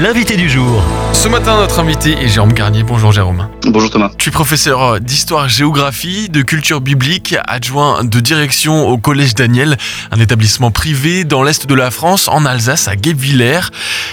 [0.00, 0.82] l'invité du jour.
[1.12, 2.84] Ce matin, notre invité est Jérôme Garnier.
[2.84, 3.48] Bonjour Jérôme.
[3.64, 4.10] Bonjour Thomas.
[4.16, 9.76] Tu es professeur d'histoire-géographie, de culture biblique, adjoint de direction au Collège Daniel,
[10.12, 13.60] un établissement privé dans l'est de la France, en Alsace, à Guebwiller.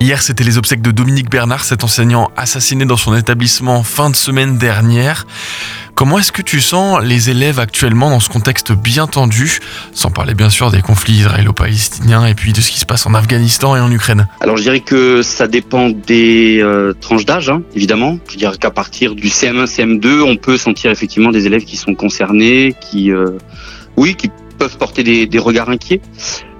[0.00, 4.16] Hier, c'était les obsèques de Dominique Bernard, cet enseignant assassiné dans son établissement fin de
[4.16, 5.26] semaine dernière.
[5.94, 9.58] Comment est-ce que tu sens les élèves actuellement dans ce contexte bien tendu,
[9.92, 13.12] sans parler bien sûr des conflits israélo-palestiniens et puis de ce qui se passe en
[13.12, 14.26] Afghanistan et en Ukraine?
[14.40, 18.18] Alors je dirais que ça dépend des euh, tranches d'âge, hein, évidemment.
[18.30, 21.94] Je dirais qu'à partir du CM1, CM2, on peut sentir effectivement des élèves qui sont
[21.94, 23.32] concernés, qui, euh,
[23.96, 26.00] oui, qui peuvent porter des, regards inquiets.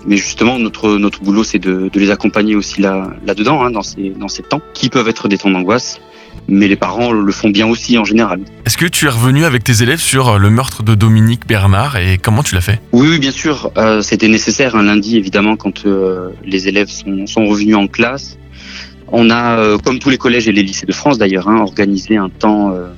[0.06, 3.82] Mais justement, notre notre boulot, c'est de, les accompagner aussi là là dedans, hein, dans
[3.82, 6.00] ces dans ces temps, qui peuvent être des temps d'angoisse
[6.48, 8.40] mais les parents le font bien aussi en général.
[8.66, 12.18] Est-ce que tu es revenu avec tes élèves sur le meurtre de Dominique Bernard et
[12.18, 12.80] comment tu l'as fait?
[12.92, 13.70] Oui, oui, bien sûr.
[13.76, 18.38] Euh, C'était nécessaire un lundi, évidemment, quand euh, les élèves sont, sont, revenus en classe.
[19.12, 22.16] On a, euh, comme tous les collèges et les lycées de France d'ailleurs, hein, organisé
[22.16, 22.88] un temps, euh,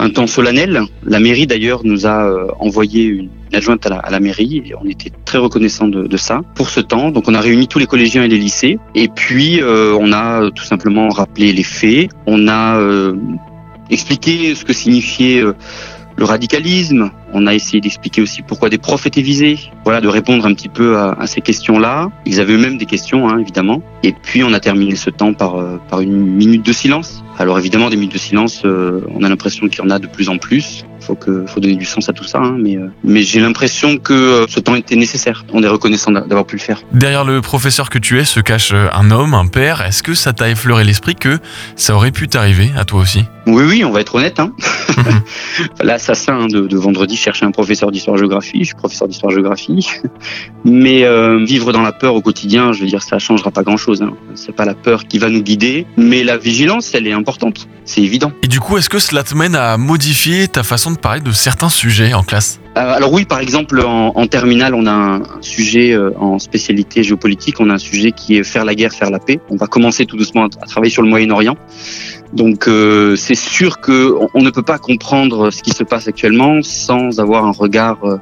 [0.00, 0.82] un temps solennel.
[1.04, 5.10] La mairie d'ailleurs nous a euh, envoyé une adjointe à la, mairie et on était
[5.24, 7.10] très reconnaissant de, ça pour ce temps.
[7.10, 10.50] Donc on a réuni tous les collégiens et les lycées et puis euh, on a
[10.50, 12.10] tout simplement rappelé les faits.
[12.26, 13.14] On a euh,
[13.90, 15.54] expliqué ce que signifiait euh,
[16.16, 17.10] le radicalisme.
[17.32, 19.58] On a essayé d'expliquer aussi pourquoi des profs étaient visés.
[19.84, 22.10] Voilà, de répondre un petit peu à, à ces questions-là.
[22.26, 23.82] Ils avaient eux-mêmes des questions, hein, évidemment.
[24.02, 25.56] Et puis on a terminé ce temps par,
[25.88, 27.22] par une minute de silence.
[27.38, 30.08] Alors évidemment, des minutes de silence, euh, on a l'impression qu'il y en a de
[30.08, 30.84] plus en plus.
[31.00, 33.96] Faut que, faut donner du sens à tout ça, hein, mais, euh, mais j'ai l'impression
[33.96, 35.44] que euh, ce temps était nécessaire.
[35.52, 36.82] On est reconnaissant d'avoir pu le faire.
[36.92, 39.82] Derrière le professeur que tu es se cache un homme, un père.
[39.82, 41.38] Est-ce que ça t'a effleuré l'esprit que
[41.76, 43.22] ça aurait pu t'arriver à toi aussi?
[43.46, 44.40] Oui, oui, on va être honnête.
[44.40, 44.52] Hein.
[45.82, 48.58] L'assassin de, de, vendredi cherchait un professeur d'histoire-géographie.
[48.60, 49.88] Je suis professeur d'histoire-géographie,
[50.64, 54.02] mais euh, vivre dans la peur au quotidien, je veux dire, ça changera pas grand-chose.
[54.02, 54.12] Hein.
[54.34, 57.68] C'est pas la peur qui va nous guider, mais la vigilance, elle est importante.
[57.84, 58.32] C'est évident.
[58.42, 61.32] Et du coup, est-ce que cela te mène à modifier ta façon de parler de
[61.32, 62.60] certains sujets en classe?
[62.74, 67.60] Alors oui, par exemple, en, en terminale, on a un, sujet euh, en spécialité géopolitique.
[67.60, 69.40] On a un sujet qui est faire la guerre, faire la paix.
[69.50, 71.56] On va commencer tout doucement à, travailler sur le Moyen-Orient.
[72.32, 76.08] Donc euh, c'est sûr que on, on, ne peut pas comprendre ce qui se passe
[76.08, 78.18] actuellement sans avoir un regard euh,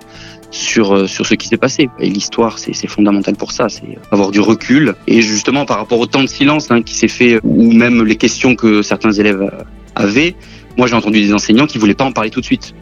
[0.53, 1.91] sur sur ce qui s'est passé.
[1.99, 4.95] Et l'histoire, c'est fondamental pour ça, c'est avoir du recul.
[5.07, 8.17] Et justement, par rapport au temps de silence hein, qui s'est fait, ou même les
[8.17, 9.51] questions que certains élèves
[9.97, 10.35] avaient,
[10.79, 12.75] moi j'ai entendu des enseignants qui voulaient pas en parler tout de suite.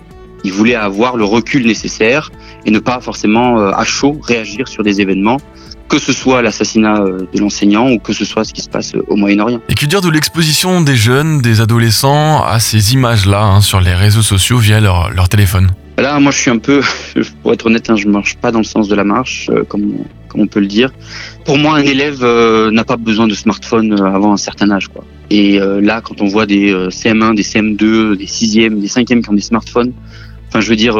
[0.44, 2.30] Ils voulaient avoir le recul nécessaire
[2.64, 5.38] et ne pas forcément euh, à chaud réagir sur des événements
[5.86, 9.16] que ce soit l'assassinat de l'enseignant ou que ce soit ce qui se passe au
[9.16, 9.60] Moyen-Orient.
[9.68, 13.94] Et que dire de l'exposition des jeunes, des adolescents à ces images-là hein, sur les
[13.94, 15.70] réseaux sociaux via leur, leur téléphone?
[15.98, 16.80] Là, moi, je suis un peu,
[17.42, 19.98] pour être honnête, hein, je marche pas dans le sens de la marche, euh, comme,
[20.28, 20.90] comme on peut le dire.
[21.44, 24.88] Pour moi, un élève euh, n'a pas besoin de smartphone euh, avant un certain âge,
[24.88, 25.04] quoi.
[25.30, 29.30] Et euh, là, quand on voit des CM1, des CM2, des 6e, des 5e qui
[29.30, 29.92] ont des smartphones,
[30.54, 30.96] enfin, je veux dire,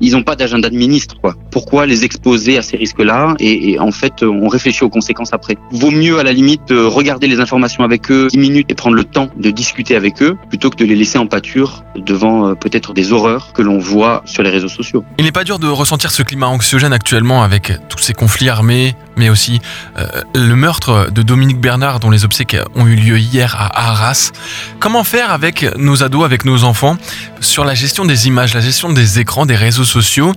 [0.00, 1.34] ils n'ont pas d'agenda de ministre, quoi.
[1.50, 5.56] Pourquoi les exposer à ces risques-là et, en fait, on réfléchit aux conséquences après.
[5.70, 9.04] Vaut mieux, à la limite, regarder les informations avec eux 10 minutes et prendre le
[9.04, 12.92] temps de discuter avec eux plutôt que de les laisser en pâture devant euh, peut-être
[12.92, 15.04] des horreurs que l'on voit sur les réseaux sociaux.
[15.18, 18.94] Il n'est pas dur de ressentir ce climat anxiogène actuellement avec tous ces conflits armés,
[19.16, 19.60] mais aussi
[19.98, 24.32] euh, le meurtre de Dominique Bernard dont les obsèques ont eu lieu hier à Arras.
[24.78, 26.96] Comment faire avec nos ados, avec nos enfants,
[27.40, 30.32] sur la gestion des images, la gestion des écrans, des réseaux sociaux?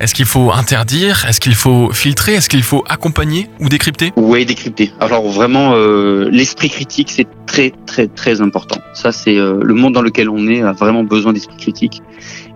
[0.00, 1.24] Est-ce qu'il faut interdire?
[1.26, 2.34] Est-ce qu'il faut filtrer?
[2.34, 4.12] Est-ce qu'il faut accompagner ou décrypter?
[4.16, 4.92] Oui, décrypter.
[5.00, 8.80] Alors vraiment, euh, l'esprit critique, c'est très très très important.
[8.94, 12.02] Ça, c'est euh, le monde dans lequel on est a vraiment besoin d'esprit critique.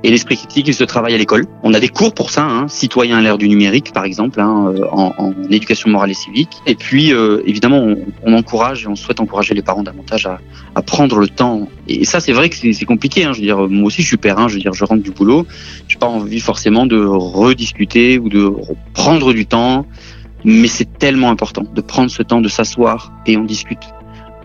[0.05, 1.45] Et l'esprit critique, il se travaille à l'école.
[1.65, 4.73] On a des cours pour ça, hein, citoyen à l'ère du numérique, par exemple, hein,
[4.93, 6.51] en, en, éducation morale et civique.
[6.67, 11.19] Et puis, euh, évidemment, on, encourage et on souhaite encourager les parents davantage à, prendre
[11.19, 11.69] le temps.
[11.87, 13.25] Et ça, c'est vrai que c'est compliqué.
[13.25, 14.39] Hein, je veux dire, moi aussi, je suis père.
[14.39, 15.47] Hein, je veux dire, je rentre du boulot.
[15.89, 18.51] J'ai pas envie forcément de rediscuter ou de
[18.95, 19.87] prendre du temps.
[20.45, 23.83] Mais c'est tellement important de prendre ce temps de s'asseoir et on discute.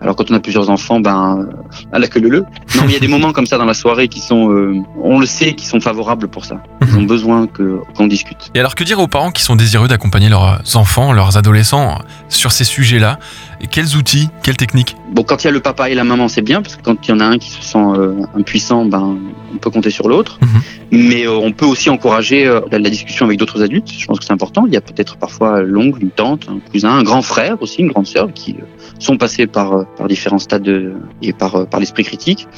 [0.00, 1.46] Alors quand on a plusieurs enfants, ben
[1.92, 2.40] à la queue le le.
[2.76, 5.18] Non, il y a des moments comme ça dans la soirée qui sont, euh, on
[5.18, 6.60] le sait, qui sont favorables pour ça.
[6.82, 8.50] Ils ont besoin que qu'on discute.
[8.54, 11.98] Et alors que dire aux parents qui sont désireux d'accompagner leurs enfants, leurs adolescents?
[12.34, 13.18] Sur ces sujets-là
[13.60, 16.28] Et quels outils, quelles techniques Bon, quand il y a le papa et la maman,
[16.28, 18.84] c'est bien parce que quand il y en a un qui se sent euh, impuissant,
[18.84, 19.16] ben
[19.52, 20.38] on peut compter sur l'autre.
[20.42, 20.48] Mhm.
[20.90, 23.88] Mais euh, on peut aussi encourager euh, la, la, discussion avec d'autres adultes.
[23.96, 24.64] Je pense que c'est important.
[24.66, 27.88] Il y a peut-être parfois l'oncle, une tante, un cousin, un grand frère aussi, une
[27.88, 28.56] grande sœur qui
[28.98, 32.48] sont passés par par différents stades de, et par par l'esprit critique.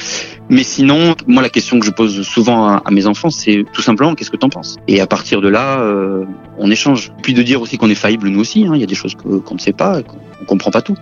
[0.49, 3.83] Mais sinon, moi, la question que je pose souvent à, à mes enfants, c'est tout
[3.83, 4.77] simplement qu'est-ce que tu en penses?
[4.89, 5.79] Et à partir de là,
[6.59, 7.13] on échange.
[7.23, 8.67] Puis de dire aussi qu'on est faillible nous aussi.
[8.67, 8.73] Hein.
[8.75, 10.97] Il y a des choses qu'on ne sait pas, qu'on comprend pas tout.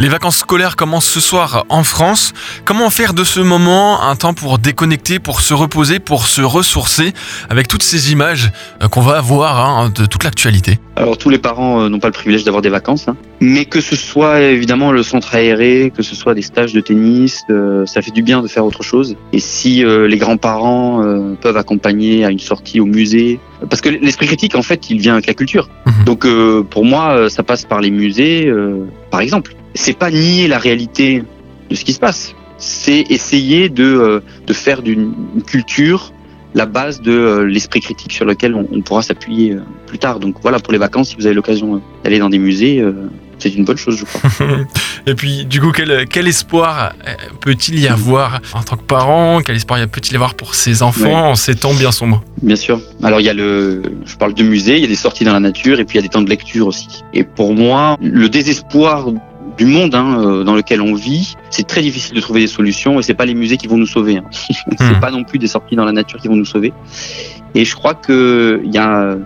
[0.00, 2.32] Les vacances scolaires commencent ce soir en France.
[2.64, 7.12] Comment faire de ce moment un temps pour déconnecter, pour se reposer, pour se ressourcer
[7.50, 10.78] avec toutes ces images euh, qu'on va avoir hein, de toute l'actualité?
[10.94, 13.16] Alors tous les parents euh, n'ont pas le privilège d'avoir des vacances, hein.
[13.40, 17.42] mais que ce soit évidemment le centre aéré, que ce soit des stages de tennis,
[17.50, 19.16] euh, ça fait du bien de faire autre chose.
[19.32, 21.02] Et si les grands-parents
[21.40, 25.14] peuvent accompagner à une sortie au musée, parce que l'esprit critique en fait il vient
[25.14, 25.68] avec la culture.
[25.86, 26.04] Mhm.
[26.04, 26.26] Donc
[26.70, 28.52] pour moi ça passe par les musées,
[29.10, 31.22] par exemple c'est pas nier la réalité
[31.70, 32.34] de ce qui se passe.
[32.58, 35.14] C'est essayer de, euh, de faire d'une
[35.46, 36.12] culture
[36.54, 40.18] la base de euh, l'esprit critique sur lequel on, pourra s'appuyer euh, plus tard.
[40.18, 42.84] Donc voilà, pour les vacances, si vous avez l'occasion d'aller dans des musées,
[43.38, 44.30] c'est une bonne chose, je crois.
[45.06, 46.94] Et puis, du coup, quel, quel espoir
[47.40, 49.40] peut-il y avoir en tant que parent?
[49.44, 51.30] Quel espoir peut-il y avoir pour ses enfants?
[51.30, 52.80] En ces temps bien sombres Bien sûr.
[53.02, 55.32] Alors, il y a le, je parle de musée, il y a des sorties dans
[55.32, 57.04] la nature et puis il y a des temps de lecture aussi.
[57.14, 59.06] Et pour moi, le désespoir
[59.58, 62.98] du monde hein, euh, dans lequel on vit, c'est très difficile de trouver des solutions
[62.98, 64.18] et c'est pas les musées qui vont nous sauver.
[64.18, 64.24] Hein.
[64.30, 65.00] c'est hmm.
[65.00, 66.72] pas non plus des sorties dans la nature qui vont nous sauver.
[67.54, 69.16] Et je crois que il y a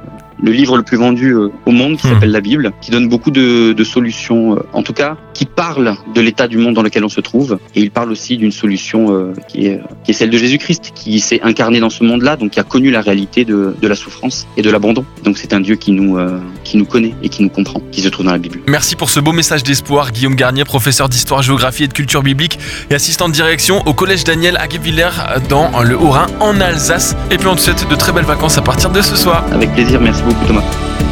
[0.43, 2.11] le livre le plus vendu euh, au monde qui hmm.
[2.11, 5.96] s'appelle la Bible, qui donne beaucoup de, de solutions, euh, en tout cas, qui parle
[6.14, 7.58] de l'état du monde dans lequel on se trouve.
[7.74, 11.18] Et il parle aussi d'une solution euh, qui, est, qui est celle de Jésus-Christ, qui
[11.18, 14.46] s'est incarné dans ce monde-là, donc qui a connu la réalité de, de la souffrance
[14.56, 15.04] et de l'abandon.
[15.24, 16.16] Donc c'est un Dieu qui nous,
[16.62, 18.60] qui nous connaît et qui nous comprend, qui se trouve dans la Bible.
[18.68, 22.60] Merci pour ce beau message d'espoir, Guillaume Garnier, professeur d'histoire, géographie et de culture biblique
[22.88, 25.10] et assistant de direction au Collège Daniel à Guebwiller
[25.48, 27.16] dans le Haut-Rhin en Alsace.
[27.32, 29.44] Et puis on te souhaite de très belles vacances à partir de ce soir.
[29.52, 31.11] Avec plaisir, merci beaucoup.